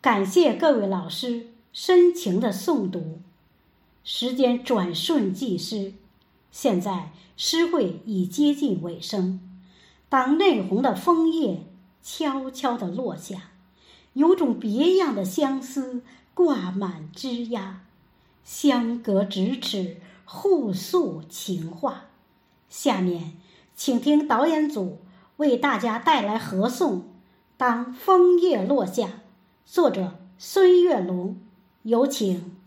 [0.00, 3.20] 感谢各位老师深情的诵读。
[4.04, 5.92] 时间转瞬即逝，
[6.50, 9.40] 现在诗会已接近尾声。
[10.08, 11.66] 当嫩红的枫叶
[12.02, 13.50] 悄悄地落下，
[14.14, 16.02] 有种别样的相思
[16.34, 17.74] 挂满枝桠，
[18.42, 22.06] 相隔咫尺，互诉情话。
[22.68, 23.34] 下面，
[23.76, 24.98] 请听导演组
[25.36, 26.94] 为大家带来合诵
[27.56, 29.06] 《当枫叶落下》，
[29.64, 31.36] 作者孙月龙，
[31.82, 32.61] 有请。